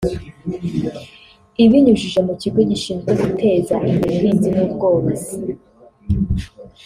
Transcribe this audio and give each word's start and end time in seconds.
Ibinyujije 1.63 2.19
mu 2.27 2.33
kigo 2.41 2.59
gishinzwe 2.69 3.11
guteza 3.21 3.75
imbere 3.89 4.05
ubuhinzi 4.11 4.49
n’ubworozi 4.55 5.33